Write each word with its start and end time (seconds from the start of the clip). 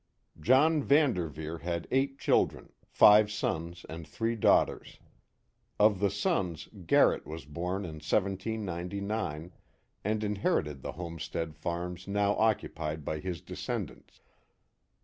John 0.39 0.81
Van 0.81 1.13
Derveer 1.13 1.59
had 1.61 1.87
eight 1.91 2.17
children, 2.17 2.73
five 2.87 3.31
sons 3.31 3.85
and 3.87 4.07
three 4.07 4.35
daughters. 4.35 4.97
Of 5.79 5.99
the 5.99 6.09
sons, 6.09 6.67
Garrett 6.87 7.27
was 7.27 7.45
born 7.45 7.85
in 7.85 8.01
1799. 8.01 9.51
and 10.03 10.23
in 10.23 10.37
herited 10.37 10.81
the 10.81 10.93
homestead 10.93 11.55
farms 11.55 12.07
now 12.07 12.33
occupied 12.37 13.05
by 13.05 13.19
his 13.19 13.41
descendants. 13.41 14.21